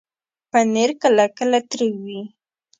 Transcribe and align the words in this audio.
پنېر 0.51 0.89
کله 1.01 1.25
کله 1.37 1.59
تریو 1.69 1.95
وي. 2.05 2.21